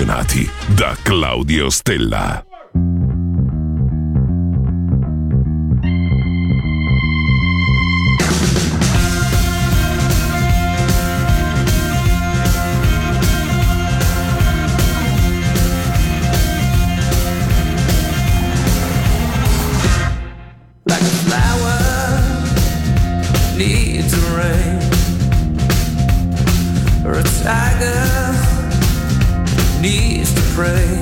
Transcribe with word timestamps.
selezionati 0.00 0.48
da 0.74 0.96
Claudio 1.02 1.68
Stella. 1.68 2.44
tiger 27.42 28.39
needs 29.80 30.34
to 30.34 30.42
pray. 30.54 31.00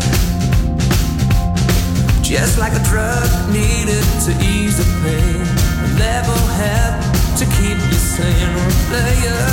Just 2.22 2.58
like 2.58 2.72
a 2.74 2.82
drug 2.84 3.28
needed 3.50 4.04
to 4.24 4.32
ease 4.40 4.78
the 4.78 4.86
pain, 5.02 5.42
a 5.84 5.88
level 5.98 6.38
head 6.54 7.02
to 7.38 7.44
keep 7.56 7.76
you 7.76 7.98
sane. 7.98 8.54
A 8.56 8.70
player 8.88 9.46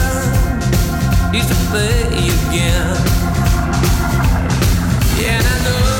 needs 1.31 1.47
to 1.47 1.55
play 1.71 2.03
again. 2.11 2.97
Yeah, 5.17 5.37
and 5.37 5.47
I 5.47 5.63
know. 5.63 5.95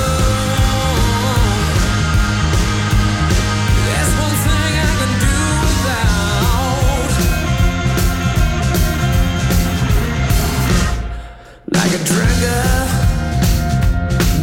like 11.71 11.93
a 11.99 12.03
drunkard 12.05 12.74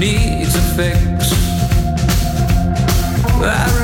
needs 0.02 0.56
a 0.56 0.62
fix. 0.74 1.32
I 3.40 3.81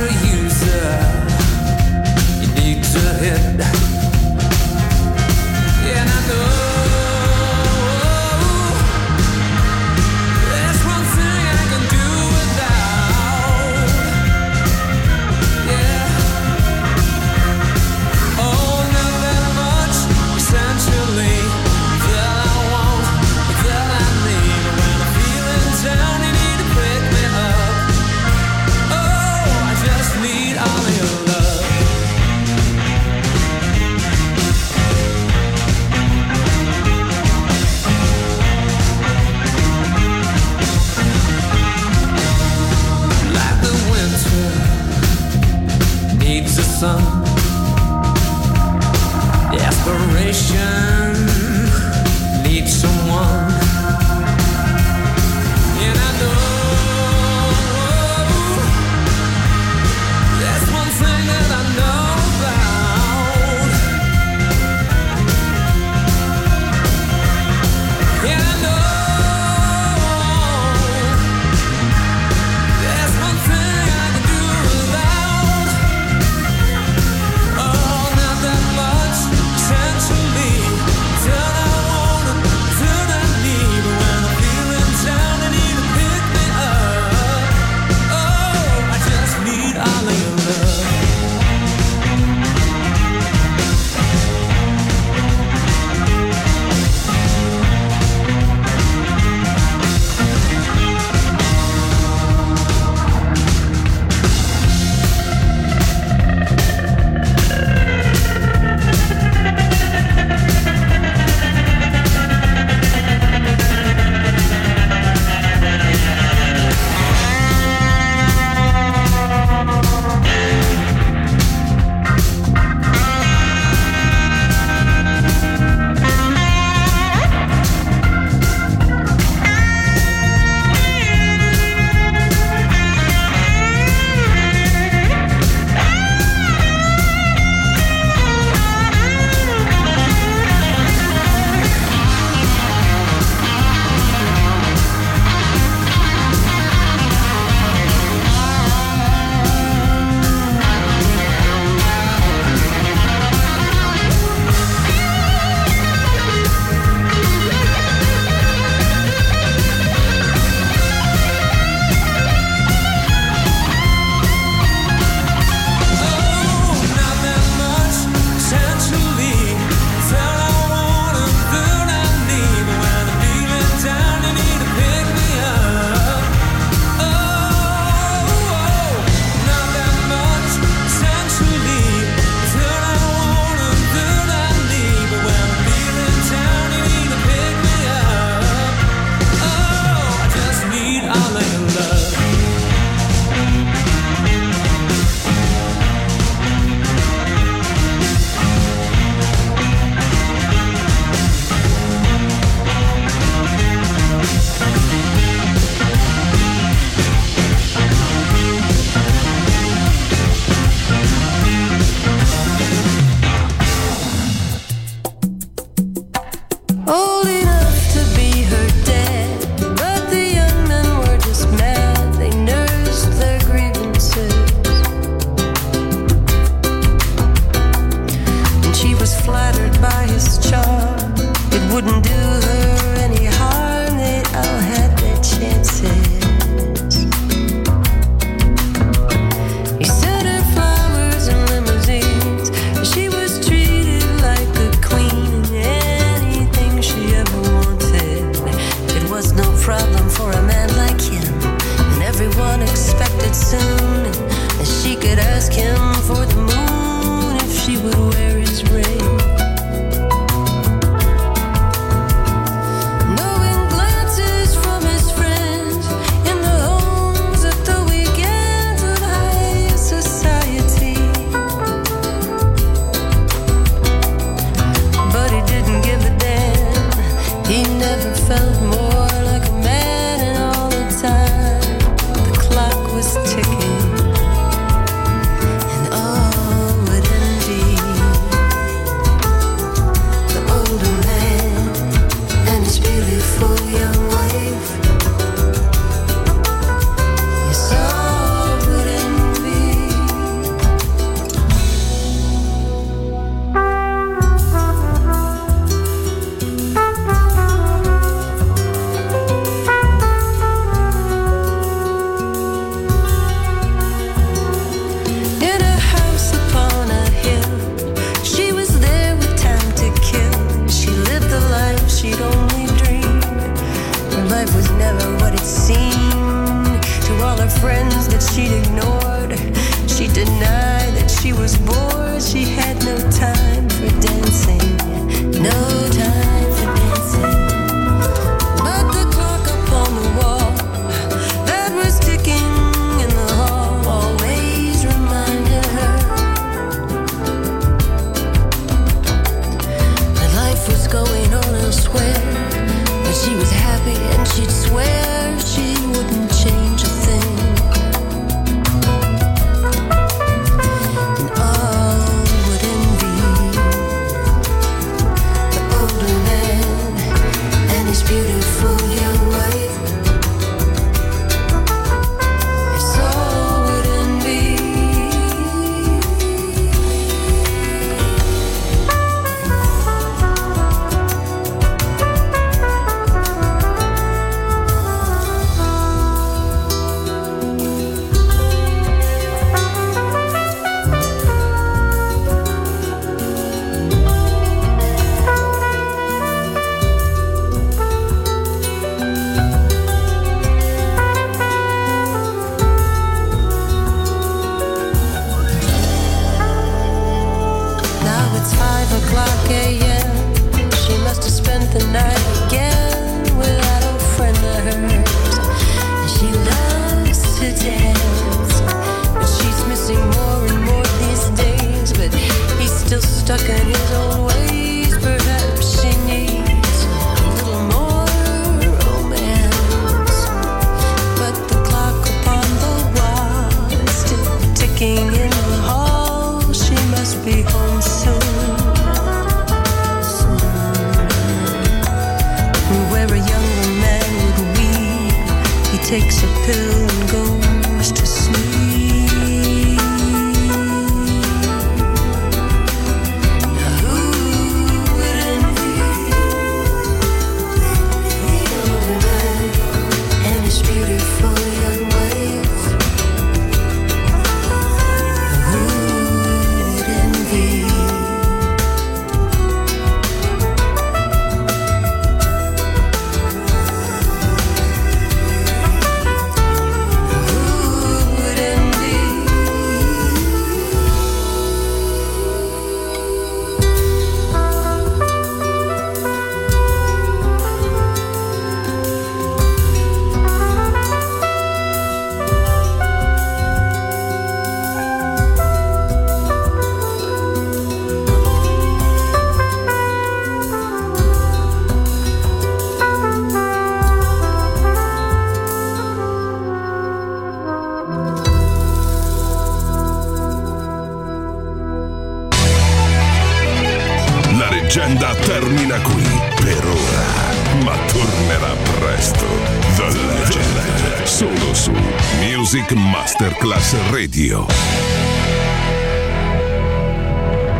sun. 46.79 47.08